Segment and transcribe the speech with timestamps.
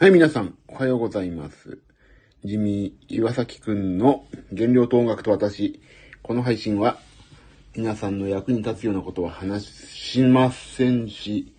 [0.00, 1.78] はい、皆さん、おはようございます。
[2.42, 4.24] 地味岩崎くんの
[4.56, 5.82] 原料と音楽と私。
[6.22, 6.98] この配信は、
[7.76, 11.54] 皆さんの役に立つようなことは話しませんし、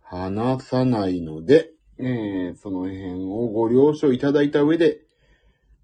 [0.00, 5.02] 話さないので、えー、その辺をご了承いただいた上で、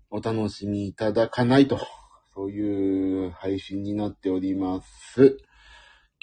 [0.08, 1.78] お楽しみいただかないと、
[2.34, 5.36] そういう配信になっております。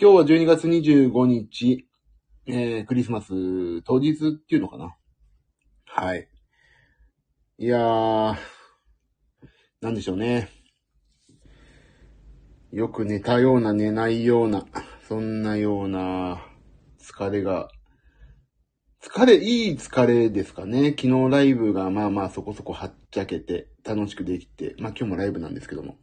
[0.02, 1.88] 今日は12月25日、
[2.48, 4.96] えー、クリスマス当日っていうのかな。
[5.98, 6.28] はい。
[7.58, 8.36] いやー、
[9.80, 10.50] なんでしょうね。
[12.74, 14.66] よく寝たような寝ないような、
[15.08, 16.46] そんなような
[17.00, 17.70] 疲れが、
[19.02, 20.90] 疲れ、いい疲れですかね。
[20.90, 25.96] 昨日ライブがまあまあそこそこはっちゃけて楽しくできて、まあ今日もライブなんですけども。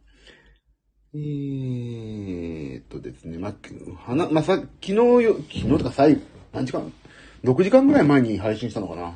[1.13, 3.53] えーっとですね、まあ、
[4.09, 6.21] はな、まあさ、昨日よ、昨日とか最後、
[6.51, 6.91] 何時間
[7.43, 9.15] ?6 時間ぐらい前に配信したのかな。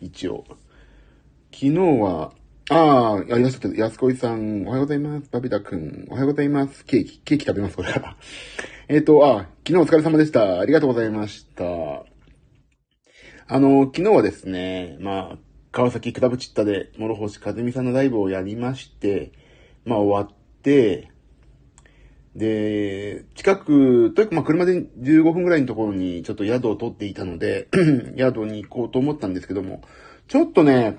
[0.00, 0.44] 一応。
[1.52, 2.32] 昨日は、
[2.68, 5.30] ああ、やりましたけど、安子さん、おはようございます。
[5.30, 6.84] バビタくん、おはようございます。
[6.84, 8.16] ケーキ、ケーキ食べます、これから。
[8.88, 10.60] えっ、と、あ、昨日お疲れ様でした。
[10.60, 11.64] ありがとうございました。
[13.48, 15.38] あの、昨日はですね、まあ、
[15.70, 19.32] 川崎クラブチッタで、諸星和美さんのライブをやりまして、
[19.84, 21.10] まあ終わって、
[22.36, 27.68] で、近く、というかまあ車で15分ぐらいのところにちょっと宿を取っていたので、
[28.16, 29.80] 宿に行こうと思ったんですけども、
[30.28, 30.98] ちょっとね、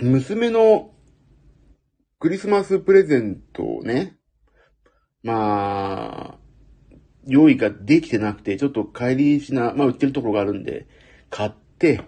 [0.00, 0.92] 娘の
[2.20, 4.16] クリスマスプレゼントをね、
[5.24, 6.38] まあ、
[7.26, 10.86] 用意ができてなくて、ちょっと帰りしな、まあ売ってるところがあるんで、
[11.30, 12.00] 買って、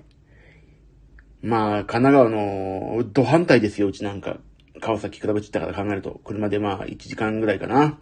[1.43, 4.39] まあ、神奈川の、ど反対ですよ、うちなんか。
[4.81, 7.99] 川崎比べちったから考えると、車でまあ1時間ぐらいかな。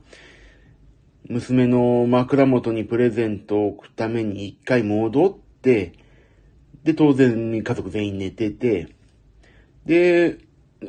[1.29, 5.93] 娘の枕元にプレゼントを置くために一回戻って、
[6.85, 8.95] で、当然家族全員寝てて、
[9.87, 10.39] で、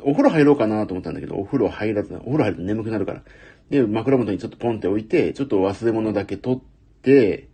[0.03, 3.23] お風呂入ろうかなと思ったんだけど、お風呂入らず、お風呂入ると眠くなるから。
[3.69, 6.59] で、枕元にちょっとポンって置いて、ちょっと忘れ物だけ取っ
[7.01, 7.47] て、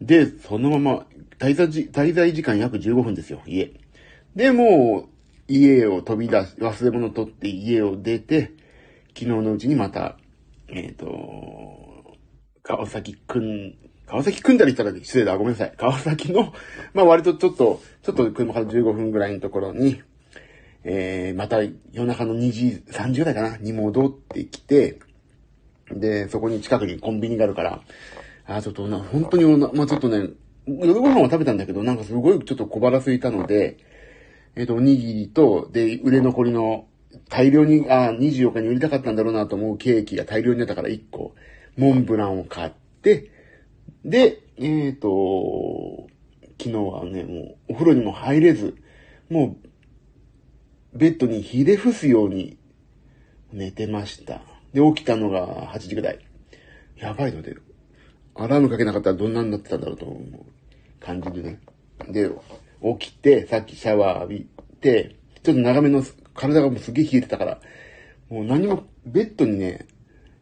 [0.00, 1.06] で、そのまま、
[1.38, 3.72] 滞在時、滞在時間約15分ですよ、家。
[4.36, 5.08] で、もう、
[5.48, 8.52] 家を飛び出し、忘れ物取って家を出て、
[9.08, 10.16] 昨日のうちにまた、
[10.68, 11.87] えっ、ー、と、
[12.68, 13.74] 川崎くん、
[14.06, 15.72] 川崎くんだり言ったら失礼だ、ごめんなさい。
[15.78, 16.52] 川崎の、
[16.92, 20.02] まあ割とちょっと、ちょっと車から15分ぐらいのところに、
[20.84, 24.98] えー、また夜中の2時、3時ぐらいかな、に戻ってきて、
[25.90, 27.80] で、そこに近くにコンビニがあるから、
[28.44, 30.28] あ、ちょっとな、本当にまあちょっとね、
[30.66, 33.78] 夜ご飯は食べたんだけど、なんかすごいちょっと小腹空いたので、
[34.56, 36.84] えっ、ー、と、おにぎりと、で、売れ残りの
[37.30, 41.34] 大量に、あ、24日に売りたかったんだろうなと思うケーキが大量に出たから1個、
[41.78, 42.70] モンブランを買っ
[43.02, 43.30] て、
[44.04, 46.08] で、えっ、ー、と、
[46.58, 48.76] 昨日はね、もうお風呂にも入れず、
[49.30, 49.56] も
[50.92, 52.58] う、ベッドにひれ伏すように
[53.52, 54.40] 寝てました。
[54.74, 56.18] で、起きたのが8時ぐらい。
[56.96, 57.56] やばいので、
[58.34, 60.44] アラームかけなかったらどんなになってたんだろうと思う
[60.98, 61.60] 感じでね。
[62.08, 62.28] で、
[62.98, 64.48] 起きて、さっきシャワー浴び
[64.80, 66.02] て、ちょっと長めの、
[66.34, 67.60] 体がもうすげえ冷えてたから、
[68.28, 69.86] もう何も、ベッドにね、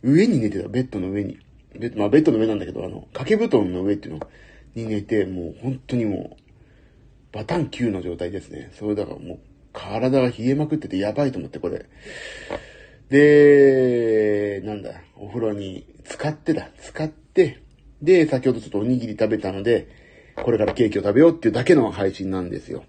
[0.06, 1.38] 上に寝てた、ベッドの上に。
[1.78, 4.20] ベッド、まあベッドの上なんだけど、あの、掛け布団の上っていうの
[4.74, 6.42] に寝て、もう本当にもう、
[7.32, 8.70] バタン9の状態ですね。
[8.74, 9.38] それだからもう、
[9.72, 11.86] 体が冷えまくっててやばいと思って、これ。
[13.10, 17.62] で、なんだ、お風呂に使ってだ、使って、
[18.00, 19.88] で、先ほどちょっとおにぎり食べたので、
[20.42, 22.84] これからケーキを食べようっていうだけの配信なんですよ。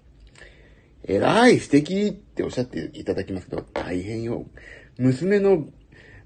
[1.04, 4.44] えらい素敵っておっしゃっていただきますけど、大変よ。
[4.98, 5.66] 娘の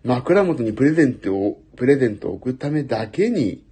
[0.05, 3.65] 枕元にプレゼントを、プレゼントを置くためだけに、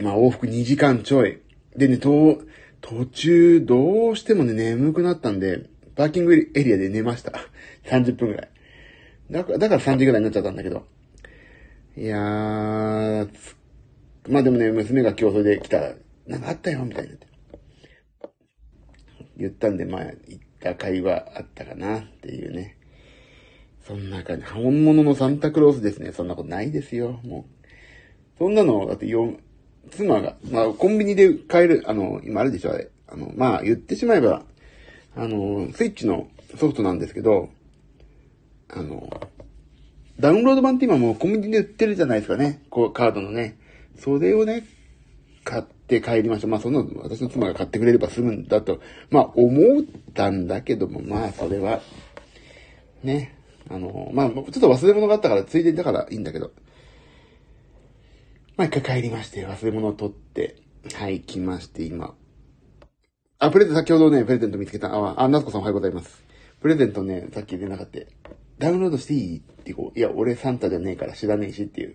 [0.00, 1.40] まあ往復2時間ちょい。
[1.76, 2.40] でね、と、
[2.80, 7.32] 途中どうしてもね、眠くなったんで、パーキングエリアで寝ました。
[7.86, 8.48] 30分くらい。
[9.30, 10.86] だから、だから3時ぐらいになっちゃったんだけど。
[11.96, 13.28] いやー、
[14.28, 15.94] まあでもね、娘が今日それで来たら、
[16.26, 17.14] なんかあったよ、みたいな。
[19.36, 22.77] 言ったんで、まあ、言った会話あったかなっていうね。
[23.88, 24.44] そんな感じ。
[24.44, 26.12] 本物のサンタクロースですね。
[26.12, 27.20] そんなことないですよ。
[27.24, 27.68] もう。
[28.38, 29.32] そんなの、だってよ、
[29.90, 32.90] 妻が、まあ、コンビニで買える、あの、今あるでしょ、あれ。
[33.08, 34.44] あの、まあ、言ってしまえば、
[35.16, 37.48] あの、スイッチのソフトなんですけど、
[38.68, 39.08] あの、
[40.20, 42.62] ダウンロード版って今もうコンビニで売ってるじゃないですかね。
[42.68, 43.56] こう、カードのね。
[43.98, 44.64] それをね、
[45.44, 46.46] 買って帰りました。
[46.46, 48.80] まあ、そんなの、私の妻が買ってくれれば済むんだと、
[49.10, 51.80] まあ、思ったんだけども、まあ、それは、
[53.02, 53.37] ね。
[53.70, 56.52] あの、まあ、ちょっと忘れ物があったから、ついでだからいいんだけど。
[58.56, 60.56] まあ、一回帰りまして、忘れ物を取って、
[60.94, 62.14] はい、来まして、今。
[63.38, 64.92] あ、プレゼント、先ほどね、プレゼント見つけた。
[64.92, 66.24] あ、あ、なつこさんおはようございます。
[66.60, 68.08] プレゼントね、さっき連絡あって、
[68.58, 69.38] ダウンロードしていい？
[69.38, 71.94] ってこう、いや、俺サンタじゃねえから知らねえしっていう。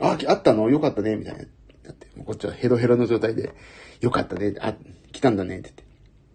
[0.00, 0.68] あ、あったの？
[0.68, 1.38] よかったねみたいな。
[1.38, 1.44] だ
[1.92, 3.52] って、もうこっちはヘロヘロの状態で、
[4.00, 4.74] よかったねあ、
[5.12, 5.84] 来たんだねって言って。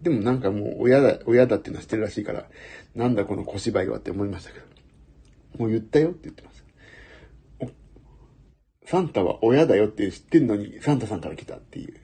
[0.00, 2.46] でもなんかもう親だ、親だっていうのは知ってるらしいから、
[2.94, 4.64] なんだこの小芝居はって思いましたけど。
[5.58, 6.64] もう言ったよって言ってます。
[8.86, 11.94] サンタは親だよって知ってんのに、サンタさんから来たっていう。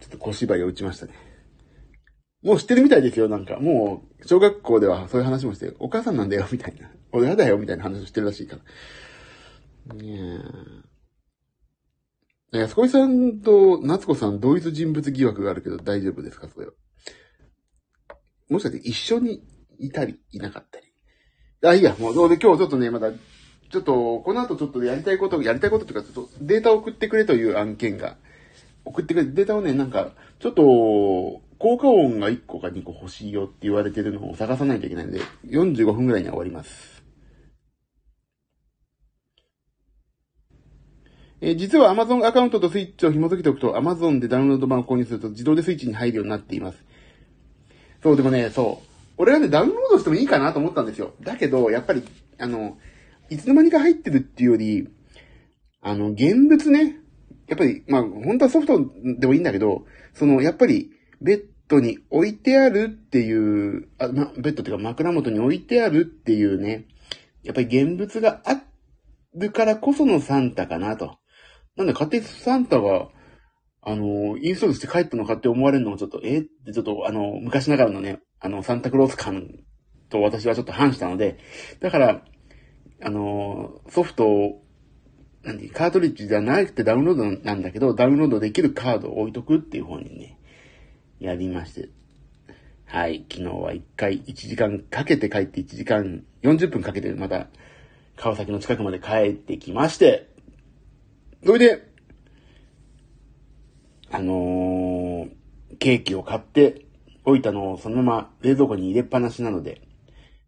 [0.00, 1.12] ちょっと小芝居を打ちましたね。
[2.42, 3.58] もう知ってるみたいですよ、なんか。
[3.58, 6.88] もう、小学校ではそういう話もして、お母さんなんだよ、みたいな。
[7.10, 8.58] 親だよ、みたいな話をしてるらしいか
[9.88, 9.94] ら。
[9.94, 10.40] ね
[12.52, 12.58] え。
[12.58, 16.72] 安子さんと夏子さん同一人物疑惑があるけど大丈夫ですかそれは。
[18.48, 19.42] もしかして一緒に
[19.78, 20.85] いたり、いなかったり。
[21.62, 28.16] あ、いいや、もう、どうで今日ちょっとね、まだ、ちょっと、この後ちょっとやりたいこと、やりたいことっていうか、ちょっとデータを送ってくれという案件が、
[28.84, 30.62] 送ってくれ、データをね、なんか、ちょっと、
[31.58, 37.02] 効果音が1個か2個欲しいよって言われてるのを探さないといけないんで、45分くらいには終わります。
[41.40, 46.82] え、実は Amazon アカウントとスイッチを紐付けておくと Amazon でダウンロード版を購入すると自動でスイッチに入るようになっています。
[48.02, 48.95] そう、でもね、そう。
[49.18, 51.14] 俺はね、ダウンロードしてもいいかなと思ったんですよ。
[51.22, 52.02] だけど、やっぱり、
[52.38, 52.76] あの、
[53.30, 54.88] いつの間にか入ってるっていうより、
[55.80, 56.96] あの、現物ね、
[57.48, 58.78] やっぱり、まあ、本当はソフト
[59.18, 59.84] でもいいんだけど、
[60.14, 60.90] その、やっぱり、
[61.20, 66.86] ベッドに置いてあるっていう、あま、ベッドっていうか枕元に置いてあるっていうね、
[67.42, 68.62] やっぱり現物があ
[69.34, 71.18] るからこそのサンタかなと。
[71.76, 73.08] なんで、勝手にサンタが、
[73.82, 79.50] あの、インストールして帰ったのかって思われるのもちょっと、えってちょっと、あの、昔ながらのね、あの、サンタクロース感
[80.08, 81.38] と私はちょっと反したので、
[81.80, 82.22] だから、
[83.02, 84.62] あの、ソフトを、
[85.42, 90.38] 何カートリッジじゃなくてダウンロードなんだけど、ダウンロードできるカードを置いとくっていう方にね、
[91.20, 91.88] やりまして。
[92.86, 93.24] はい。
[93.30, 97.48] 昨日は1回1時間かけて帰って1時間40分かけてまた
[98.16, 100.28] 川崎の近くまで帰ってきまして、
[101.44, 101.92] それで、
[104.10, 106.85] あのー、ケーキを買って
[107.26, 109.82] 置いたのをそのまま冷蔵庫に入れっぱなしなので、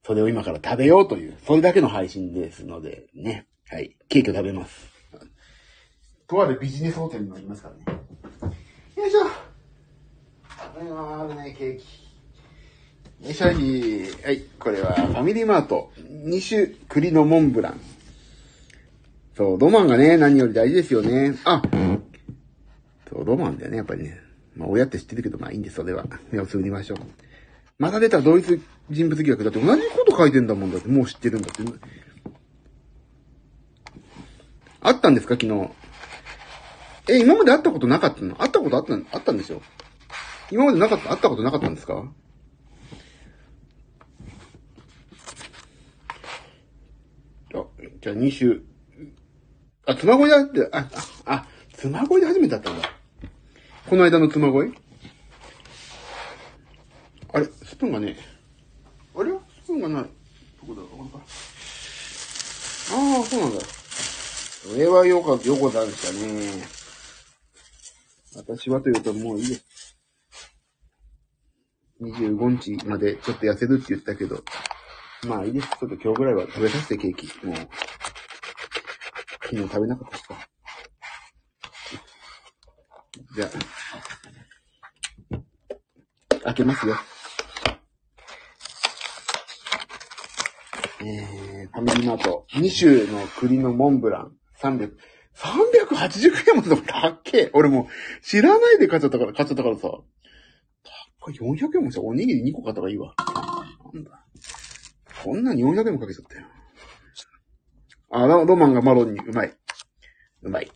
[0.06, 3.46] それを今から食べようという、それだけの配信ですので、ね。
[3.68, 3.96] はい。
[4.08, 4.88] ケーキを食べます。
[6.26, 8.00] とあるビジネスホテルにもいますからね。
[8.96, 9.20] よいしょ。
[10.48, 11.84] あるね、ケーキ。
[13.24, 14.02] よいしょい。
[14.24, 15.90] はい、これはファミリーマート。
[15.98, 17.80] 2種栗のモンブラン。
[19.36, 21.36] そう、ロマンがね、何より大事ですよね。
[21.44, 21.60] あ、
[23.10, 24.27] そう、ロマンだよね、やっぱりね。
[24.58, 26.04] まあ、親って知ってるけど、まあいいんです、それは。
[26.30, 26.98] 目をつぶりましょう。
[27.78, 28.60] また出た同一
[28.90, 31.62] 人物疑惑だって同じこと書いてんだもんだって、もう知ってるんだって。
[34.80, 35.70] あったんですか、昨日。
[37.08, 38.34] え、今まで会ったことなかったの？
[38.34, 39.62] 会ったことあった、あったんですよ。
[40.50, 42.10] 今までなかった、会ったことなかったんですか？
[47.54, 47.64] あ、
[48.02, 48.60] じゃあ2種。
[49.86, 50.90] あ、妻恋だって、あ、あ、
[51.26, 52.97] あ、妻恋で初めてだったんだ。
[53.88, 54.74] この間の妻恋？
[57.32, 58.18] あれ、スプーンがね、
[59.16, 59.32] あれ？
[59.64, 60.02] スプーンがない。
[60.02, 60.08] ど
[60.66, 61.18] こだろうか。
[61.18, 61.22] あ
[63.20, 63.60] あ、そうなんだ。
[63.64, 66.64] それはよかった、よこざんしたね。
[68.36, 69.96] 私はというともういいです。
[72.02, 74.44] 25日までちょっと痩せるって言ったけど、
[75.26, 75.68] まあいいです。
[75.80, 77.46] ちょっと今日ぐらいは食べさせてケーキ。
[77.46, 77.56] もう、
[79.44, 80.34] 昨日食べなかったしか。
[83.34, 83.48] じゃあ、
[86.48, 86.96] 開けますよ。
[91.00, 94.92] えー、ファミリーマート、2種の栗のモンブラン、300、
[95.36, 97.88] 380円も高っけ俺も
[98.22, 99.82] 知らないで買っちゃったから、買っちゃったからさ。
[101.20, 103.14] これ400円もさ、おにぎり2個買った方がいいわ。
[103.92, 104.10] なんだ。
[105.22, 106.46] こんなに400円もかけちゃったよ。
[108.10, 109.52] あ、ロマンがマロンにうまい。
[110.42, 110.70] うまい。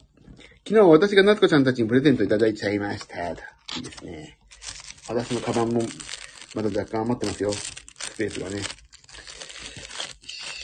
[0.69, 3.31] 昨日私が夏子ちゃんたちにプレゼントいただいちゃいました。
[3.31, 3.33] い
[3.79, 4.39] いですね。
[5.09, 5.83] 私のカバンも、
[6.55, 7.53] まだ若干余ってますよ。
[7.53, 8.63] スペースがね。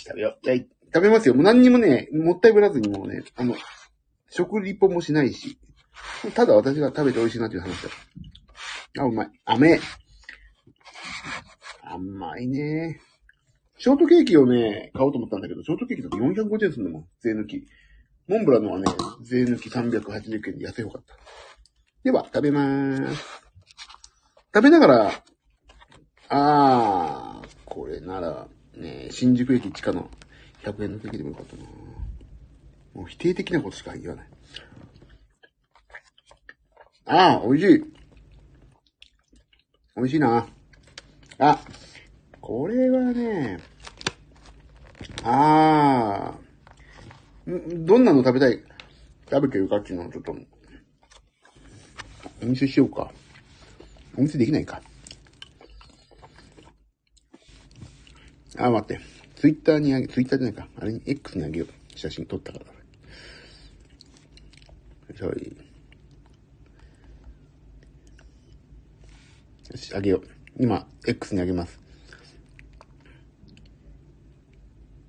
[0.07, 0.55] 食べよう。
[0.55, 0.69] い。
[0.95, 1.35] 食べますよ。
[1.35, 3.55] もう何にもね、もったいぶらずにもうね、あの、
[4.31, 5.59] 食リポもしないし、
[6.35, 7.91] ただ私が食べて美味しいなという話だ。
[9.03, 9.31] あ、うまい。
[9.45, 9.67] 甘
[11.83, 13.01] 甘いね。
[13.79, 17.05] ショートケーキをね、買おうと思ったんだけど、ショートケーキだと450円すんだもん。
[17.21, 17.67] 税抜き。
[18.27, 18.85] モンブランのはね、
[19.23, 21.15] 税抜き380円で安い方かった。
[22.05, 23.48] では、食べまーす。
[24.55, 25.23] 食べながら、
[26.31, 30.11] あー、これなら、ね、新宿駅地下の
[30.63, 31.65] 100円のケーキでもよかったな
[32.95, 34.27] もう否定的なことしか言わない。
[37.07, 37.85] あー、美味しい。
[39.97, 40.47] 美味しいな。
[41.39, 41.61] あ、
[42.41, 43.61] これはね、
[45.25, 48.63] あー、どんなの食べたい？
[49.31, 50.35] 食べてるかっていうのをちょっと、
[52.43, 53.11] お見せしようか。
[54.17, 54.83] お見せできないか。
[58.57, 59.01] あ、待って。
[59.37, 60.69] ツイッターにあげ、ツイッターじゃないか。
[60.81, 61.99] あれに X にあげよう。
[61.99, 62.65] 写真撮ったから。
[65.27, 65.57] よい
[69.71, 70.23] よし、あげよう。
[70.59, 71.79] 今、X にあげます。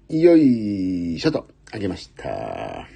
[0.10, 2.88] よいしょと、あげました。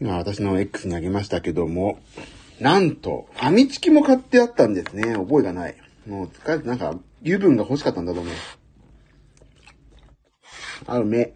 [0.00, 1.98] 今、私の X にあげましたけども、
[2.60, 5.14] なんと、ファミチキも買ってあったんですね。
[5.14, 5.76] 覚えがない。
[6.06, 8.34] もう疲れて、なんか、油分が欲しかったんだと思う。
[10.86, 11.34] あ、うめ。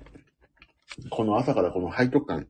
[1.10, 2.46] この朝からこの背徳感。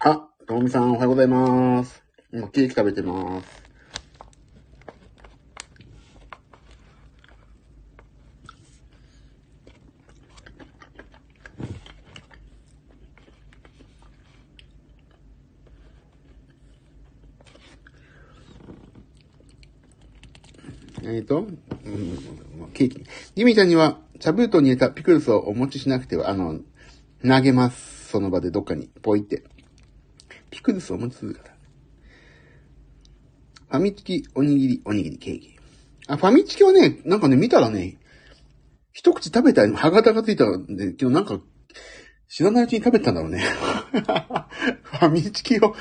[0.00, 2.02] あ、ともみさんおはようございます。
[2.32, 3.61] 今ケーキ食べてます。
[21.04, 23.04] えっ、と、うん、ケーキ。
[23.34, 26.60] ジミちゃんには、茶封筒に入れたピクルスをお持ちしなくては、あの、
[27.26, 28.08] 投げます。
[28.08, 29.42] その場でどっかに、ポイって。
[30.50, 31.52] ピクルスをお持ちするから。
[33.70, 35.56] ファミチキ、おにぎり、おにぎり、ケーキ。
[36.06, 37.96] あ、ファミチキはね、なんかね、見たらね、
[38.92, 41.40] 一口食べたら歯型がついたんで、けどなんか、
[42.28, 43.42] 知らないうちに食べたんだろうね。
[44.82, 45.74] ファミチキを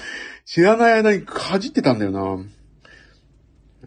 [0.46, 2.44] 知らない間にかじってたんだよな。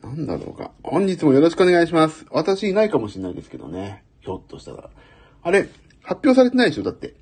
[0.05, 0.73] なんだろうか。
[0.83, 2.27] 本日もよろしくお願いします。
[2.31, 4.05] 私いないかもしれないですけどね。
[4.21, 4.91] ひょっとしたら。
[5.43, 5.69] あれ、
[6.03, 6.83] 発表されてないでしょ？
[6.83, 7.15] だって。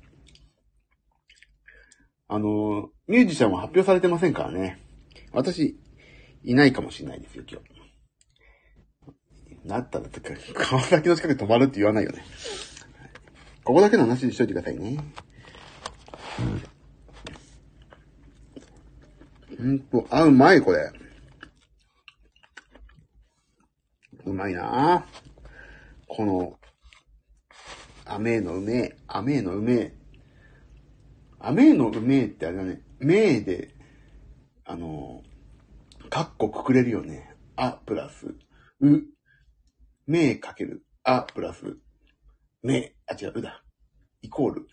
[2.27, 4.79] あの、ミュージシャンは発表されてませんからね。
[5.31, 5.79] 私、
[6.43, 7.73] いないかもしれないですよ、今日。
[9.67, 10.05] なったら、
[10.53, 12.23] 川崎の近くで止まるって言わないよね。
[13.63, 14.97] ここだけの話にしといてくださいね。
[19.57, 20.91] ほんと、あ、うまい、これ。
[24.25, 25.05] うまいな
[26.07, 26.59] この、
[28.05, 29.93] アメーのうめえ、アメーのうめえ。
[31.39, 33.75] アメーのうめえってあれだね、めえで、
[34.65, 35.23] あの、
[36.09, 37.35] カッコくくれるよね。
[37.55, 38.27] あ、プラス、
[38.81, 39.01] う、
[40.07, 41.77] めえかける、あ、プラス、
[42.61, 43.63] めえ、あ、違う、うだ。
[44.21, 44.67] イコール。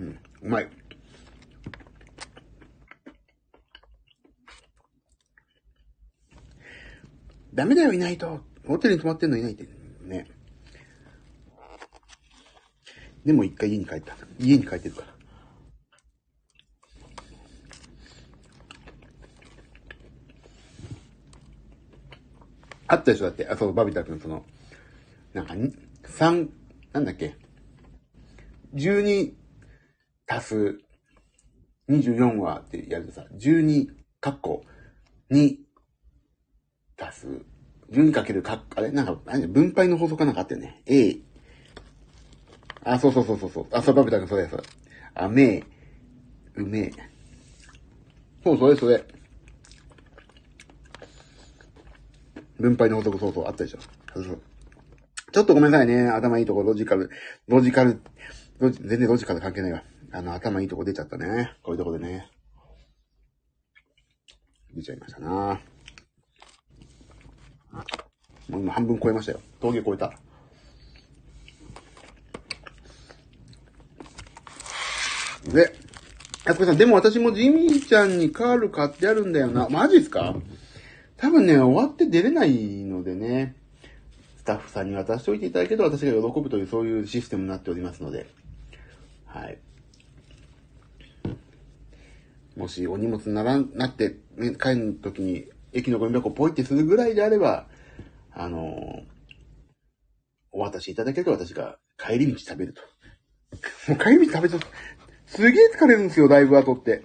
[0.00, 0.70] うん、うまい。
[7.54, 8.40] ダメだよ、いないと。
[8.66, 9.66] ホテルに泊まってんのいないって。
[10.04, 10.26] ね。
[13.24, 14.16] でも一回家に帰った。
[14.38, 15.18] 家に帰ってるから。
[22.90, 23.46] あったでしょだって。
[23.46, 24.44] あ、そう、バビタ君、その、
[25.34, 25.74] なんかに、
[26.04, 26.50] 三、
[26.92, 27.36] なんだっけ。
[28.74, 29.32] 12
[30.26, 30.78] 足す
[31.88, 33.88] 24はってやるとさ、12、
[34.20, 34.62] カッコ、
[35.30, 35.56] 2、
[36.98, 37.28] 足す、
[37.90, 40.82] 12かけるか、あれなんか、何分配の法則かなんかあったよね。
[40.86, 41.18] A。
[42.84, 43.66] あ、そうそうそうそう。
[43.72, 44.62] あ、そう、バビタ君、それ、それ。
[45.14, 45.64] あ、めえ、
[46.56, 46.92] うめえ。
[48.44, 49.04] そう、それ、それ。
[52.58, 53.78] 分配の法則、そうそう、あったでしょ。
[54.14, 54.42] そうそう。
[55.30, 56.08] ちょっとごめんなさいね。
[56.08, 57.10] 頭いいとこ、ロジカル、
[57.46, 58.00] ロジカル、
[58.58, 59.82] ロジ全然ロジカル関係ないわ。
[60.10, 61.52] あの、頭いいとこ出ちゃったね。
[61.62, 62.30] こういうとこでね。
[64.74, 65.60] 出ちゃいましたな
[68.48, 69.40] もう今半分超えましたよ。
[69.60, 70.12] 峠超えた。
[75.52, 75.74] で、
[76.44, 79.68] あつこさん、でも私もジミーちゃんにカール買ってあるんだよな。
[79.68, 80.36] マジっすか？
[81.16, 83.54] 多分ね、終わって出れないのでね、
[84.36, 88.28] スタッフさんに渡しておいていただけると私が喜ぶというそういうシステムになっておりますので、
[89.26, 89.58] はい。
[92.56, 97.66] もしお荷物なら、なって、ね、帰る時に駅のゴミ箱ポイってするぐらいであれば、
[98.32, 99.02] あの
[100.50, 102.82] お渡しいただけると私が帰り道食べると。
[103.88, 104.60] もう帰り道食べちゃう。
[105.26, 107.02] すげえ疲れるんですよ、ライブ後って。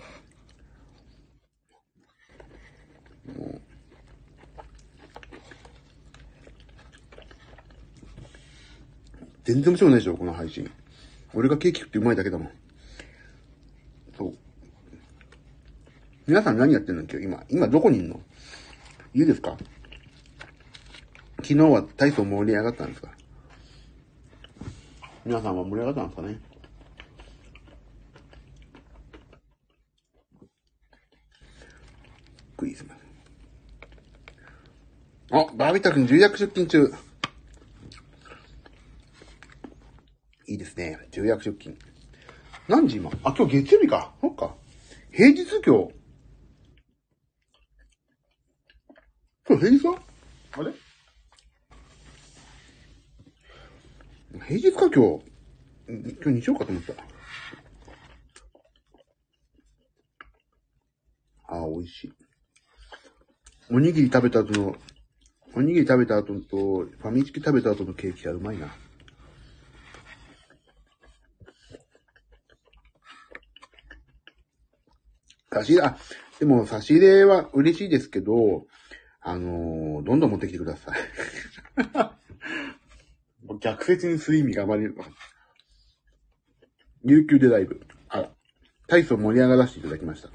[9.43, 10.71] 全然面白くないでしょ、この配信。
[11.33, 12.51] 俺がケーキ食ってうまいだけだもん。
[14.17, 14.37] そう。
[16.27, 17.43] 皆さん何やってんの今日、今。
[17.49, 18.21] 今どこにいんの？
[19.15, 19.57] 家ですか？
[21.43, 23.11] 昨日は体操盛り上がったんですか？
[25.23, 26.39] 皆さんは盛り上がったんですかね？
[32.57, 33.03] くりします。
[35.31, 36.91] あ、バービタ君重役出勤中。
[40.47, 40.97] いいですね。
[41.11, 41.77] 重役出勤。
[42.67, 43.11] 何時今？
[43.23, 44.15] あ、今日月曜日か。
[44.21, 44.55] そっか。
[45.11, 45.93] 平日今日。
[49.42, 50.01] 今日平日か
[50.57, 50.71] あれ？
[54.47, 55.23] 平日か今日？
[56.23, 56.93] 今日日曜かと思った。
[61.47, 62.13] ああ、美味しい。
[63.69, 64.75] おにぎり食べた後の、
[65.55, 68.73] おにぎり食べた後と、ファミチキ食べた後のケーキはうまいな。
[75.51, 75.97] 差し入れ、あ、
[76.39, 78.65] でも差し入れは嬉しいですけど、
[79.25, 80.97] あのー、どんどん持ってきてください。
[83.61, 84.89] 逆説にする意味があまり、
[87.05, 87.81] 琉球でライブ。
[88.09, 88.29] あ、
[88.87, 90.29] 体操盛り上がらせていただきました。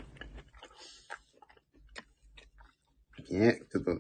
[3.31, 3.99] ね、ちょっと、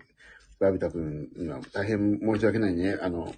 [0.59, 2.99] バビタ君には大変申し訳ないね。
[3.00, 3.35] あの、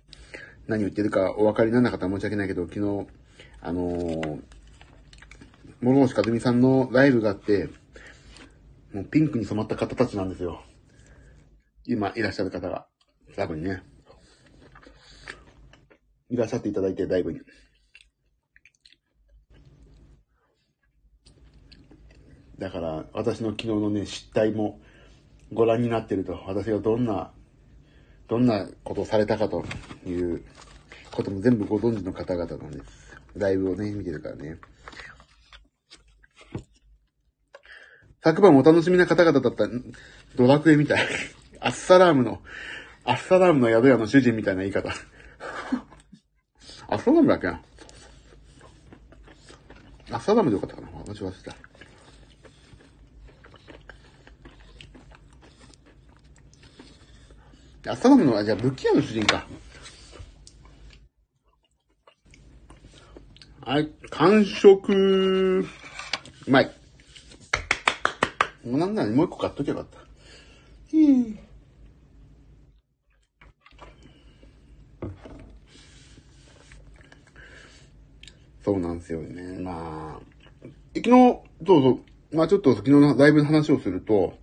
[0.68, 3.08] 何言ってるかお分かりにならなかったら申し訳ないけど、昨日、
[3.60, 4.42] あのー、
[5.82, 7.68] 諸星和美さんのライブがあって、
[8.92, 10.62] もうピンクに染まった方たちなんですよ。
[11.90, 12.86] 今いらっしゃる方が。
[13.36, 13.82] ライブにね。
[16.28, 17.40] いらっしゃっていただいて、ライブに。
[22.60, 24.80] だから、私の昨日のね、失態も
[25.52, 27.32] ご覧になってると、私がどんな、
[28.28, 29.64] どんなことをされたかと
[30.06, 30.44] いう
[31.10, 33.18] ことも全部ご存知の方々なんです。
[33.34, 34.58] ライブをね、見てるからね。
[38.22, 39.66] 昨晩お楽しみな方々だった
[40.36, 41.08] ドラクエみたい。
[41.60, 42.40] アッサラームの、
[43.04, 44.88] アッサラームの宿屋の主人みたいな言い方。
[46.88, 47.62] アッサラームだっけな
[50.10, 51.32] アッサラームでよかったかな私忘れ
[57.84, 57.92] た。
[57.92, 59.46] アッサラームの、あ、じゃあ、武器屋の主人か。
[63.60, 65.60] はい、完食。
[65.60, 66.70] うまい。
[68.64, 70.00] もうなんならもう一個買っときゃよかった。
[78.62, 79.58] そうなんですよね。
[79.60, 80.20] まあ、
[80.94, 81.42] 昨日、そ
[81.78, 82.00] うそ
[82.32, 84.34] う、まあちょっと昨日のライブの話をすると、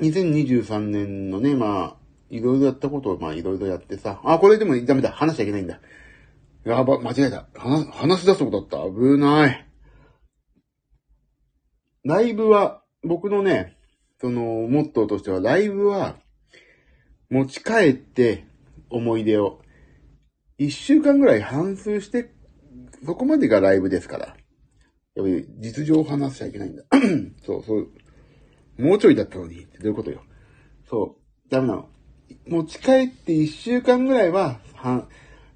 [0.00, 1.96] 2023年のね、まあ、
[2.30, 5.80] いろいろやったことを、まあいろいろやってさ、あ、これでもダメだ、話しちゃいけないんだ。
[6.64, 7.46] やば、間違えた。
[7.54, 8.88] 話、話し出すことだった。
[8.88, 9.66] 危ない。
[12.04, 13.76] ライブは、僕のね、
[14.20, 16.16] その、モットーとしては、ライブは、
[17.30, 18.46] 持ち帰って
[18.90, 19.60] 思い出を、
[20.60, 22.34] 一週間ぐらい反数して、
[23.06, 24.26] そこまでがライブですから。
[24.26, 24.36] やっ
[25.16, 26.84] ぱり実情を話しちゃいけないんだ。
[27.42, 27.88] そう、そう。
[28.78, 30.22] もうちょいだったのにってどういうことよ。
[30.86, 31.50] そう。
[31.50, 31.88] ダメなの。
[32.46, 35.08] 持ち帰って一週間ぐらいは、は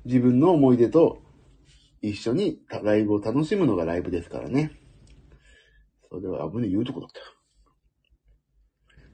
[0.06, 1.20] 自分の思い出と
[2.00, 4.72] 一緒にライブを楽しむのがライブですからね。
[6.08, 7.20] それは危ねえ言うとこだった。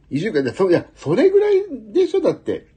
[0.08, 2.68] 一週間で、そ、いや、それぐらいでしょだって。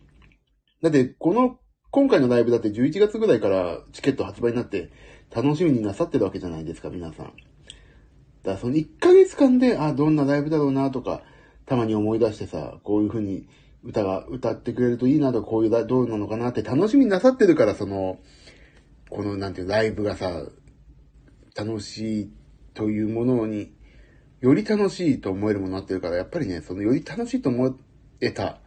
[0.82, 1.60] だって、この、
[1.94, 4.90] 今回のライブだって11月ぐらいからチケット発売になって
[5.30, 7.28] 楽しみになさってるわけじゃないですか、皆さん。
[7.28, 7.36] だか
[8.44, 11.22] らその1ヶ月間で、あ、どんなライブだろうなとか、
[11.68, 13.48] たまに思い出してさ、こういう風に
[13.84, 18.18] 歌が、歌ってくれるといいなとか、こういうどうなのかなって楽しみになさってるから、その、
[19.12, 20.48] この、なんていう、ライブがさ、
[21.56, 22.32] 楽しい
[22.74, 23.72] というものに
[24.42, 27.78] より楽しいと思えるものになってるから、やっぱりね、そのより楽しいと思
[28.20, 28.62] えた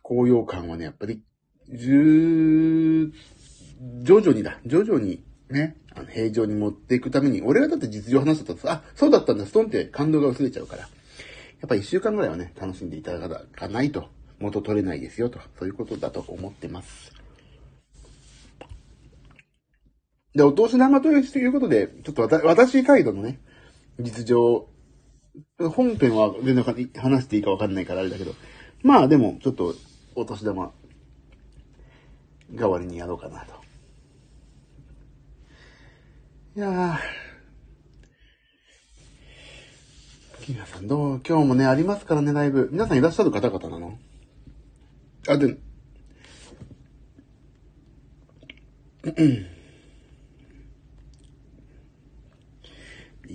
[0.00, 1.22] 高揚感はね、やっぱり、
[1.70, 10.82] 徐々にだ、徐々にね、あの平常に持っていくために、俺がだって実情話したとあ、そうだったんだ、ストンって感動が薄れちゃうから。
[10.82, 10.88] や
[11.66, 17.12] っぱ一週間ぐらいはね、楽しんでいただかないと元取れないですよと、そういうことだと思ってます。
[20.34, 23.40] で、お通し生ということで、ちょっと私カイドのね、
[23.98, 24.68] 実情、
[25.58, 26.64] 本編は全然
[26.96, 28.34] 話していいかわかんないからあれだけど、
[28.82, 29.74] まあでも、ちょっと、
[30.14, 30.72] お年玉、
[32.52, 33.54] 代わりにやろうかなと。
[36.56, 36.98] いやー、
[40.48, 42.68] 皆さんどう今日もね、ありますからね、ライブ。
[42.72, 43.98] 皆さんいらっしゃる方々なの？
[45.28, 45.46] あ、で、
[49.04, 49.46] うん。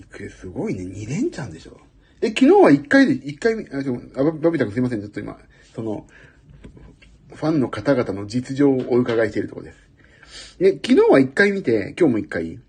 [0.10, 0.84] クエすごいね。
[0.84, 1.80] 2連チャンでしょ？
[2.22, 5.02] え、昨日は1回で、1回、あ、ちょ、あバビタ君すいません。
[5.02, 5.40] ちょっと今、
[5.76, 6.06] その、
[7.34, 10.58] ファンの方々の実情をお伺いしているところです。
[10.60, 12.60] で、昨日は1回見て、今日も1回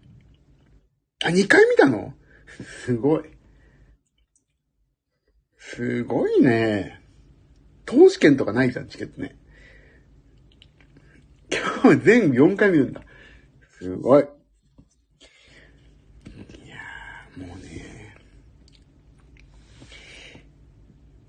[1.24, 2.14] あ、2回見たの？
[2.84, 3.24] すごい。
[5.58, 7.00] すごいね。
[7.86, 9.36] 投資券とかないじゃん、チケットね。
[11.82, 13.02] 今日全部4回見るんだ。
[13.78, 14.22] すごい。
[14.22, 14.26] い
[16.68, 18.14] やー、もうね。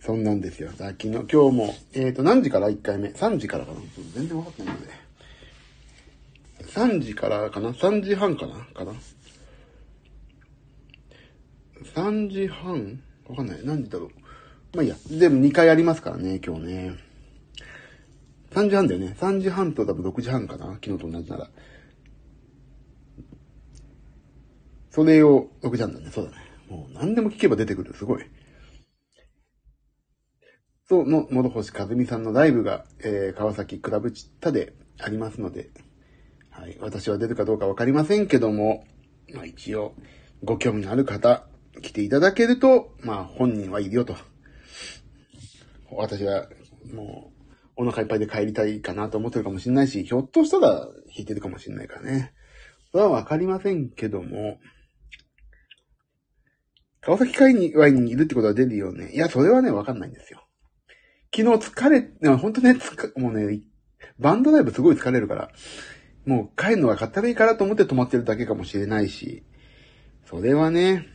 [0.06, 0.72] そんなんですよ。
[0.74, 3.80] さっきの、今日も、えっ、ー、と、何時から？1回目 ?3 時からかな
[4.14, 4.88] 全然わかってないので。
[6.60, 8.54] 3時からかな ?3 時半かな？
[8.54, 8.94] かな
[11.96, 13.02] ?3 時半？
[13.28, 13.60] わかんない。
[13.64, 14.10] 何時だろう？
[14.76, 14.96] まあいいや。
[15.08, 16.98] 全部2回ありますからね、今日ね。
[18.52, 19.16] 3時半だよね。
[19.20, 20.76] 3時半と多分6時半かな？
[20.76, 21.50] 昨日と同じなら。
[24.92, 26.12] それを6時半だね。
[26.12, 26.38] そうだね。
[26.70, 27.96] もう何でも聞けば出てくる。
[27.96, 28.26] すごい。
[30.88, 35.72] そうの、諸星和美さんのライブが、えー、川崎クラブチッタでありますので、
[36.52, 36.78] はい。
[36.80, 38.86] 私は出るかどうかわかりませんけども、
[39.34, 39.96] まあ一応、
[40.44, 41.48] ご興味のある方、
[41.82, 44.16] 来ていただけると、まあ本人はいるよと。
[45.92, 46.48] 私は、
[46.94, 47.32] も
[47.78, 52.34] う、お腹いっぱいで帰りたいかなと思ってるかもしれないし、ひょっとしたら弾いてるかもしれないからね。
[52.92, 54.60] それはわかりませんけども、
[57.02, 59.12] 川崎会にワインにいるってことは出るよね。
[59.14, 60.45] いや、それはね、わかんないんですよ。
[61.36, 63.60] 昨日疲れ、本当ね、つか、もうね、
[64.20, 65.50] バンドライブすごい疲れるから、
[66.26, 69.44] もう帰るのがかったらいいからと思って泊まってるだけかもしれないし、
[70.26, 71.06] それはね、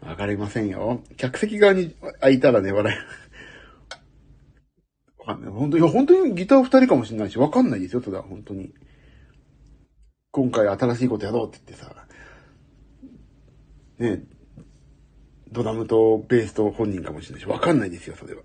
[0.00, 1.02] わかりませんよ。
[1.18, 2.98] 客席側に空いたらね、笑い。
[5.20, 5.52] わかんない。
[5.52, 8.72] 本当に、本当にギター二人かもしれないし、わかんないですよ、ただ、本当に。
[10.30, 12.06] 今回新しいことやろうって言ってさ、
[13.98, 14.24] ね、
[15.52, 18.42] ドラムとベースと本人かもしれないし、わかんないですよ、それは。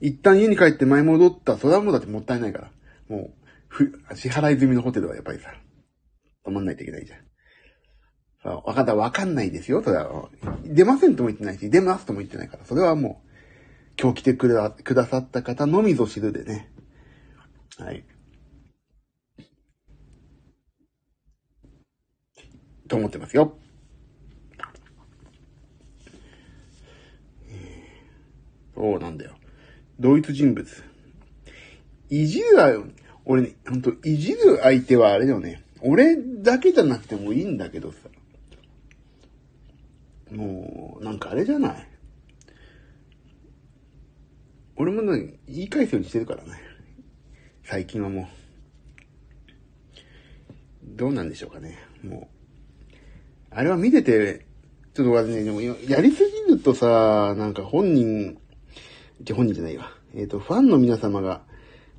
[0.00, 2.70] 一旦家に帰って前戻った、それはもうだってもったいないから。
[3.08, 3.30] もう、
[3.68, 5.52] ふ、支払い済みのホテルはやっぱりさ、
[6.44, 7.20] 泊まんないといけないじゃん。
[8.42, 10.30] さわかった、わかんないですよ、それは。
[10.64, 13.30] 出ませんとも言ってないし、出ますとも言ってないから、それはもう、
[14.00, 16.70] 今日来てくだ、くださった方のみぞ知るでね。
[17.78, 18.04] はい。
[22.88, 23.56] と思ってますよ。
[28.74, 29.39] そうなんだよ。
[30.00, 30.66] 同一人物。
[32.08, 32.86] いじるわよ。
[33.26, 35.62] 俺ね、ほんと、いじる相手はあれだよね。
[35.82, 37.98] 俺だけじゃなくてもいいんだけどさ。
[40.30, 41.86] もう、なんかあれじゃない？
[44.76, 46.50] 俺もね、言い返すようにしてるからね。
[47.62, 48.26] 最近はもう。
[50.96, 51.78] どうなんでしょうかね。
[52.02, 52.94] もう。
[53.50, 54.46] あれは見てて、
[54.94, 58.39] ちょっと私ね、でもやりすぎるとさ、なんか本人、
[59.22, 59.90] じゃ本人じゃないわ。
[60.14, 61.42] えっ、ー、と、ファンの皆様が、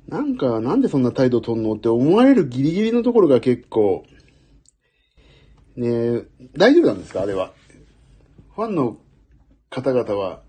[0.08, 4.04] なんか、なんでそんな態度取んのって思われるギリギリのところが結構、
[5.76, 6.22] ね
[6.54, 7.22] 大丈夫なんですか？
[7.22, 7.52] あれは。
[8.54, 8.98] ファンの
[9.70, 10.42] 方々は、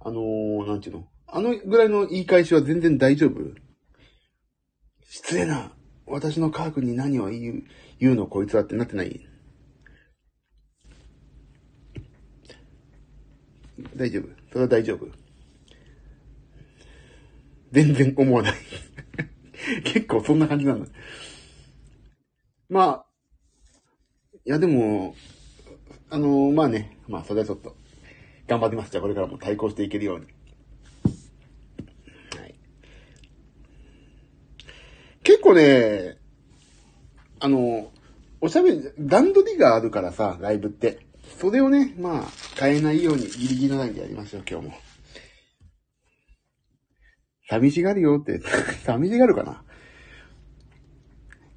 [0.00, 1.06] あのー、なんていうの？
[1.28, 3.54] あのぐらいの言い返しは全然大丈夫？
[5.04, 5.72] 失礼な。
[6.06, 7.62] 私の科学に何を言う、
[8.00, 9.20] 言うのこいつはってなってない？
[13.94, 14.28] 大丈夫？
[14.50, 15.06] それは大丈夫
[17.72, 18.54] 全然思わない
[19.84, 20.88] 結構そんな感じなんだ。
[22.68, 23.06] まあ、
[24.44, 25.14] いやでも、
[26.10, 27.76] あのー、まあね、まあそれはちょっと、
[28.46, 28.90] 頑張ってます。
[28.90, 30.26] じゃあこれからも対抗していけるように。
[32.38, 32.54] はい。
[35.22, 36.18] 結構ね、
[37.40, 37.90] あの、
[38.40, 41.06] おしゃべり、段取りがあるからさ、ライブって。
[41.38, 44.74] それをね、まあ、変えないようにギリギリのラインでやりましょう、今日も。
[47.52, 48.40] 寂しがるよって、
[48.84, 49.62] 寂しがるかな？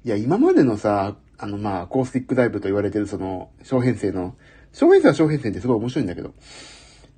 [0.04, 4.36] いや、今までのさ、あの、まあ、コースティックライブと言われてるその、小編成の、
[4.72, 6.34] 小編成は小編成ってすごい面白いんだけど、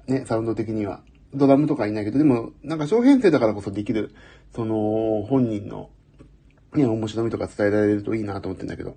[0.07, 1.03] ね、サウンド的には。
[1.35, 4.15] ドラムとかいないけど、でも、なんか小編成だからこそできる、
[4.55, 5.91] その、本人の、
[6.75, 8.97] ね、面白みとか伝えられるといいなと思ってんだけど。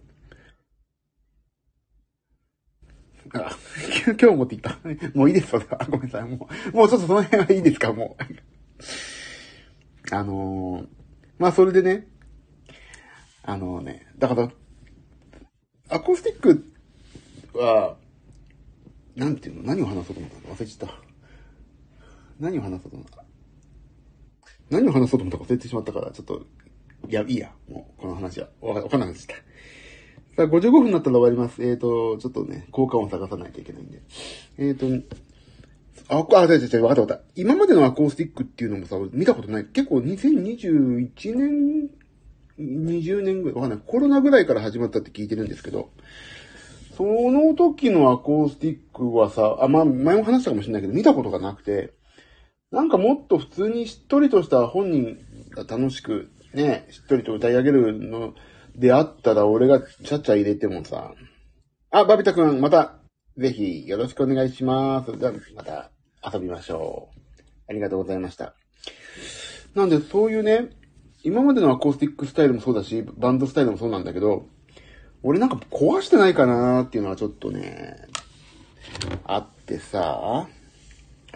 [3.33, 3.57] あ、
[4.05, 4.77] 今日持っていった。
[5.15, 5.79] もういいです、それは。
[5.89, 6.23] ごめんなさい。
[6.29, 8.23] もう、もうちょっとその辺はいいですか、もう。
[10.11, 10.87] あのー、
[11.39, 12.07] まあ、それでね、
[13.43, 14.51] あのね、だから、
[15.89, 16.65] アコースティック
[17.57, 17.95] は、
[19.15, 19.63] なんていうの？
[19.63, 20.55] 何を話そうと思ったの？
[20.55, 20.95] 忘れちゃった。
[22.39, 23.23] 何を話そうと思った？
[24.69, 26.45] 何を話そうと思ったか忘れてしまったから、ちょっと、
[27.07, 27.51] いや、いいや。
[27.69, 28.49] もう、この話は。
[28.61, 29.35] わかんなくなっちゃっ
[30.35, 30.43] た。
[30.43, 31.63] さあ、55分になったら終わります。
[31.63, 34.01] えっ、ー、と、ちょっとね、効果音探さないといけないんで。
[34.57, 35.15] えっ、ー、と、
[36.11, 37.23] あ、あ、違う違う違う、わかったわかった。
[37.35, 39.65] 今までのアコースティックっていうのもさ、見たことない。
[39.65, 41.89] 結構2021年、
[42.59, 43.79] 20年ぐらい、わかんない。
[43.85, 45.89] コロナぐらいから始まったって聞いてるんですけど、
[46.97, 51.93] その時のアコースティックはさ、あ、まあ、前も話したかもしれないけど、見たことがなくて、
[52.71, 55.17] なんかもっと普通にしっとりとした本人
[55.51, 58.33] が楽しく、ね、しっとりと歌い上げるの
[58.75, 61.13] であったら、俺がちゃちゃ入れてもさ、
[61.89, 62.95] あ、バビタくん、また、
[63.37, 65.17] ぜひ、よろしくお願いします。
[65.17, 65.90] じゃあ、また、
[66.23, 67.41] 遊びましょう。
[67.69, 68.53] ありがとうございました。
[69.75, 70.69] なんで、そういうね、
[71.23, 74.45] 今までのアコースティックスタイルもそうだし、バンドスタイルもそうなんだけど、
[75.23, 78.07] 俺なんか壊してないかなーっていうのはちょっとね、
[79.25, 80.47] あってさ、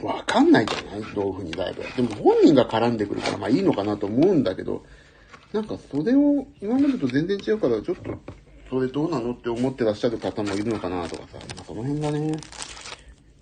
[0.01, 1.01] わかんないじゃない？
[1.13, 4.83] どういう風にライブでも本人が絡んでくるからまあいいのかなと思うんだけど、
[5.53, 8.11] なんかそれを今までと全然違うからちょっと
[8.69, 12.35] それどうなのって思ってらっしゃる方もいるのかなとかさ、まあ、その辺がね、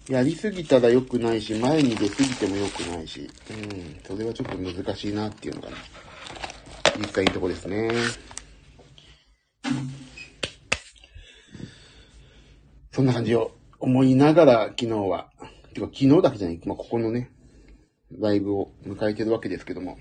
[0.09, 5.75] やりすぎたら良くないし、前に出すぎても良くないし、うん、それはちょっと難しいなっていうのが、ね、
[6.97, 7.89] 実際のとこですね。
[12.91, 15.29] そんな感じを思いながら昨日は、
[15.73, 17.31] てか昨日だけじゃない、まあ、ここのね、
[18.19, 19.97] ライブを迎えてるわけですけども。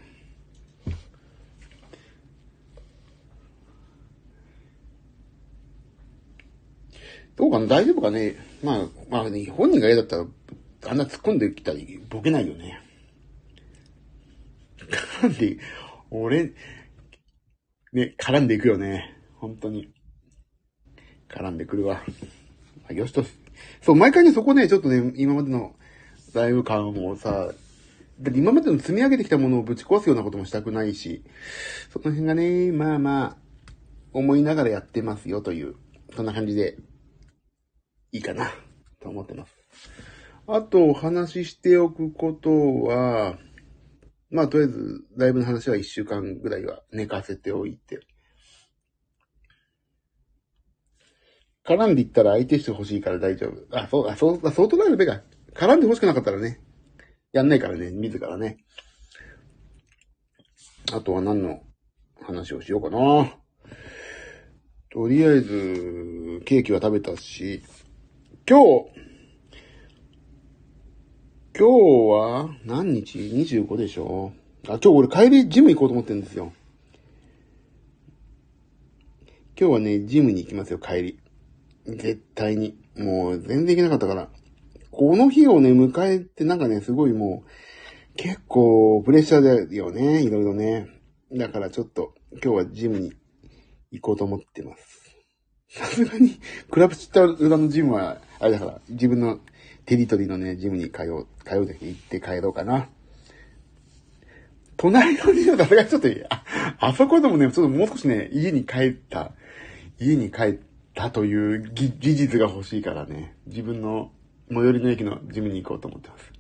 [7.35, 7.67] どうかな？
[7.67, 8.37] 大丈夫かね？
[8.63, 10.27] まあ、まあ、ね、本人が嫌だったら、
[10.89, 12.81] あんな突っ込んできたり、ボケないよね。
[15.23, 15.59] な んで、
[16.11, 16.53] 俺、
[17.93, 19.17] ね、絡んでいくよね。
[19.35, 19.93] 本当に。
[21.29, 22.03] 絡んでくるわ。
[22.89, 23.25] あよしと
[23.81, 25.75] そう、毎回ね、そこね、ちょっとね、今までの
[26.35, 27.53] ライブ感をさ、
[28.21, 31.25] だって今までの積み上げてきたものをぶち壊すようなこともしたくないし、
[31.93, 33.37] その辺がね、まあまあ、
[34.13, 35.75] 思いながらやってますよという、
[36.15, 36.77] そんな感じで、
[38.13, 38.53] いいかな、
[39.01, 39.57] と思ってます。
[40.47, 42.51] あと、お話ししておくこと
[42.85, 43.39] は、
[44.31, 48.01] まあ、とりあえず、ライブの話は一週間ぐらいは寝かせておいて、
[51.65, 53.79] 絡んでいったら相手してほしいから大丈夫。
[53.79, 55.23] あ、そう、あ、そう、そう捉えるべか。
[55.55, 56.61] 絡んで欲しくなかったらね、
[57.33, 58.59] やんないからね、自らね。
[60.93, 61.63] あとは何の
[62.21, 63.39] 話をしようかな。
[64.91, 67.63] とりあえず、ケーキは食べたし、
[68.45, 68.91] 今日、
[71.57, 71.65] 今日
[72.11, 74.33] は何日 ?25 でしょ？
[74.67, 76.53] あ、今日俺帰りジム行こうと思ってるんですよ。
[79.57, 81.21] 今日はね、ジムに行きますよ、帰り。
[81.87, 82.77] 絶対に。
[82.97, 84.29] もう全然行けなかったから。
[84.91, 90.89] この日をね、迎えてなんかね、すごいもう、結構プレッシャーだよね、いろいろね。
[91.31, 93.13] だからちょっと、今日はジムに
[93.93, 95.17] 行こうと思ってます。
[95.69, 96.41] さすがに、
[96.73, 99.41] クラブチッタ裏のジムは、あれだから、自分の
[99.87, 102.89] テリトリーのね、ジムに通う、通う時行って帰ろうかな。
[104.77, 106.45] 隣のジムさすがにちょっと、あ、
[106.79, 109.33] あそこでもね、ちょっともう少しね、家に帰った、
[109.99, 110.59] 家に帰っ、
[110.95, 114.11] たという事実が欲しいからね、自分の
[114.51, 116.33] 最寄りの駅のジムに行こうと思ってます。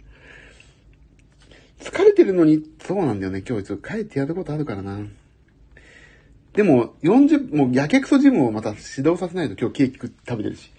[1.91, 3.43] 疲れてるのに、そうなんだよね。
[3.47, 5.01] 今日ちょっと帰ってやることあるからな。
[6.53, 10.72] でも、40、もうやけくそジムをまた指導させないと今日ケーキ食べてるし。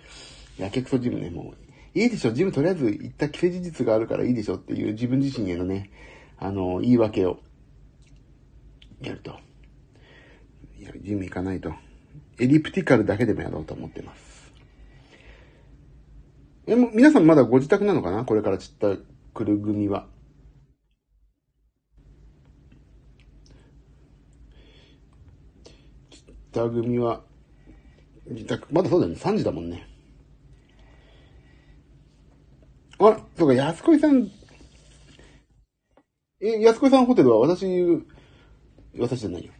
[0.57, 1.53] やけくそジムね、も
[1.95, 1.99] う。
[1.99, 5.91] いいでしょ、ジムとりあえず行った既成事実があるからいいでしょっていう自分自身へのね、
[6.37, 7.39] あの、言い訳を、
[9.01, 9.37] やると。
[10.79, 11.73] いや、ジム行かないと。
[12.39, 14.51] エリプティカルだけでもやろうと思ってます。
[16.65, 18.25] え、もう、皆さんまだご自宅なのかな？
[18.25, 18.97] これから散った
[19.33, 20.07] くる組は。
[26.09, 27.23] 散った組は、
[28.27, 29.19] 自宅、まだそうだよね。
[29.19, 29.92] 3時だもんね。
[33.05, 34.31] あら、そうか、安子さん、
[36.39, 37.65] え、安子さんホテルは私、
[38.97, 39.51] 私じゃないよ。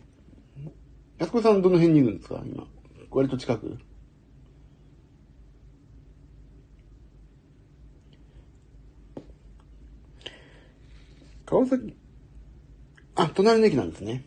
[1.18, 2.66] 安子さんどの辺にいるんですか今。
[3.12, 3.78] 割と近く
[11.46, 11.96] 川崎、
[13.16, 14.24] あ、隣の駅なんですね。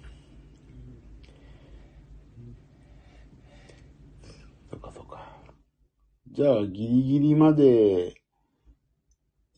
[4.71, 5.27] そっかそっか。
[6.33, 8.15] じゃあ、ギリギリまで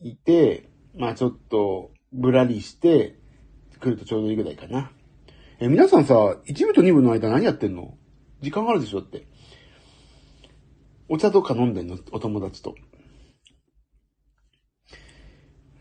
[0.01, 3.19] いて、まあちょっと、ぶらりして、
[3.79, 4.91] 来るとちょうどいいぐらいかな。
[5.59, 7.97] え、皆さんさ、1部と2部の間何やってんの？
[8.41, 8.99] 時間あるでしょ？
[8.99, 9.27] って。
[11.07, 11.97] お茶とか飲んでんの？
[12.11, 12.75] お友達と。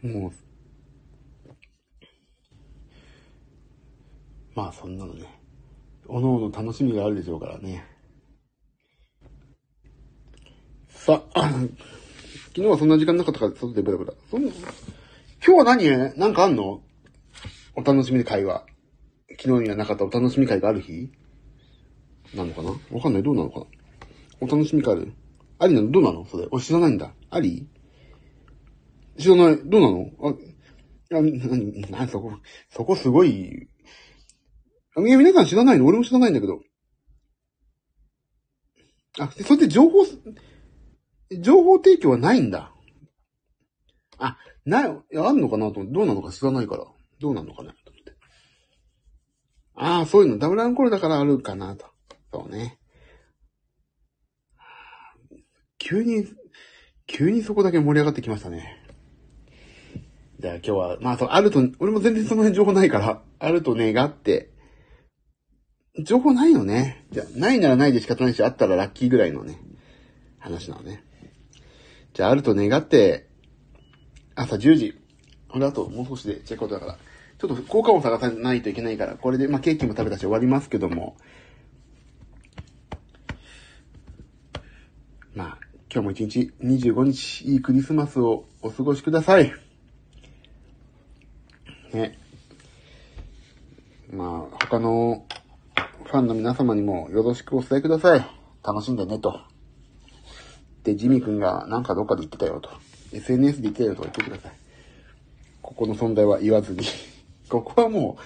[0.03, 0.33] もう、
[4.55, 5.27] まあそんなのね。
[6.07, 7.85] おのおの楽しみがあるでしょうからね。
[10.89, 11.53] さ、あ、
[12.59, 14.13] 昨日はそんな時間なかったから外でブラブラ。
[14.29, 14.53] そん今
[15.41, 16.19] 日は何？
[16.19, 16.83] なんかあんの？
[17.77, 18.67] お楽しみ会話。
[19.41, 21.09] 昨日にはなかったお楽しみ会がある日？
[22.35, 22.71] なのかな？
[22.91, 23.23] わかんない。
[23.23, 23.67] どうなのかな？
[24.41, 25.13] お楽しみ会ある？
[25.61, 25.93] ありなの？
[25.93, 26.27] どうなの？
[26.27, 26.49] それ。
[26.51, 27.13] 俺知らないんだ。
[27.31, 27.69] あり？
[29.21, 29.61] 知らない。
[29.65, 30.11] どうなの？
[30.21, 30.35] あ、
[31.17, 31.23] あ、
[31.93, 32.33] な、な、そこ、
[32.71, 33.31] そこすごい。
[33.31, 33.69] い
[34.97, 35.87] や、皆さん知らないの？
[35.87, 36.59] 俺も知らないんだけど。
[39.21, 40.05] あ、それって情報、
[41.31, 42.73] 情報提供はないんだ。
[44.19, 46.85] あ、ない、いあんのかなとどうなのか知らないから。
[47.21, 48.13] どうなのかなと思って。
[49.75, 51.87] ああ、そういうの、ダブルアンコールだからあるかなと。
[52.33, 52.79] そうね。
[55.79, 56.27] 急に、
[57.07, 58.85] 急にそこだけ盛り上がってきましたね。
[60.41, 64.51] じゃあ今日は、まあそう、あると、俺も全然その辺情報ないから、あると願って、
[66.05, 67.07] 情報ないよね。
[67.11, 69.59] じゃあ、ないならないで仕方ないし、あったらラッキーぐらいのね、
[70.39, 71.03] 話なのね。
[72.15, 73.29] じゃあ、あると願って、
[74.35, 74.99] 朝10時。
[75.49, 76.99] これあともう少しでチェックアウトだから。
[77.39, 81.17] ちょっと効果を探さないといけないから、これで、まあ、ケーキも食べたし終わりますけども。
[85.35, 85.59] まあ、
[85.93, 89.53] 今日も一日25日いいクリスマスをお過ごしください。
[91.93, 92.19] ね。
[94.11, 95.25] まあ、他の
[96.05, 98.27] ファンの皆様にもよろしくお伝えください。
[98.65, 99.41] 楽しんでねと。
[100.85, 102.71] で、ジミー君がなんかどっかで言ってたよと。
[103.13, 104.53] SNS で言ってたよと言ってください。
[105.63, 106.81] ここの存在は言わずに。
[107.49, 108.19] ここはも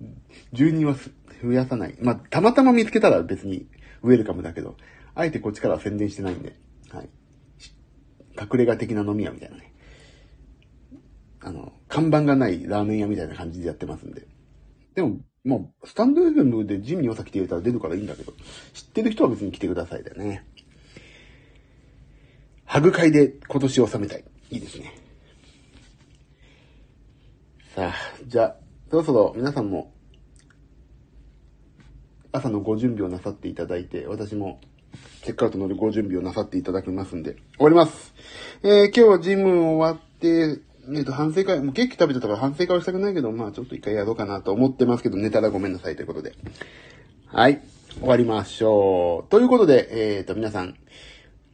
[0.00, 0.04] う、
[0.52, 0.94] 住人は
[1.42, 1.96] 増やさない。
[2.00, 3.66] まあ、たまたま見つけたら別に
[4.02, 4.76] ウェルカムだけど、
[5.14, 6.56] あえてこっちからは宣伝してないんで。
[6.90, 7.08] はい。
[8.40, 9.72] 隠れ家的な飲み屋みたいなね。
[11.40, 14.26] あの、看板がないラーメン屋みたいな感じでやってますんで。
[14.94, 18.32] でも、もう、スタンド FM でジムにお酒来て入れたら出るからいいんだけど、
[18.74, 20.44] 知ってる人は別に来てくださいだよね。
[22.68, 24.24] ハグ会で今年収めたい。
[24.50, 24.94] いいですね。
[27.74, 27.94] さあ、
[28.26, 28.56] じゃあ、
[28.90, 29.90] そろそろ皆さんも、
[32.30, 34.60] 朝のご準備をなさっていただいて、私も
[35.22, 38.12] チェックアウトのご準備をなさっていただきますんで、終わります。
[38.62, 40.60] えー、今日はジム終わって、
[40.94, 46.34] えっ、と、反省会、もうケーキ食べてたから反省会はしたくないけど、まあちょっと一回やろうかなと思ってますけど、寝たらごめんなさいということで。
[47.28, 47.62] はい。
[47.98, 49.30] 終わりましょう。
[49.30, 50.76] ということで、えっ、ー、と、皆さん、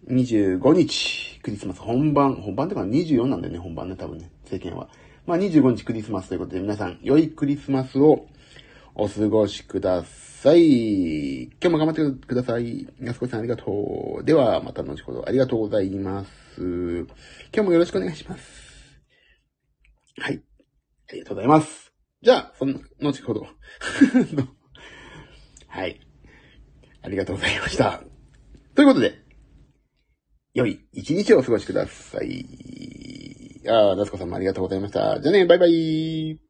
[0.09, 4.89] 25日、クリスマス本番、本番ってか24なんだよね、本番ね、多分ね、世間は。
[5.27, 8.27] まあ25日クリスマスということで、皆さん、良いクリスマスを
[8.95, 11.45] お過ごしください。
[11.45, 12.87] 今日も頑張ってください。
[13.01, 14.25] 安子さんありがとう。
[14.25, 16.31] では、また後ほどありがとうございます。
[16.59, 17.07] 今
[17.53, 18.45] 日もよろしくお願いします。
[20.21, 20.43] はい。
[21.09, 21.93] ありがとうございます。
[22.21, 23.47] じゃあ、その、後ほど。
[25.69, 25.99] はい。
[27.03, 28.03] ありがとうございました。
[28.75, 29.24] ということで、
[30.55, 32.47] 良い一日をお過ごしください。
[33.69, 35.21] ああ、夏子さんもありがとうございました。
[35.21, 36.44] じゃあね、バイバイ。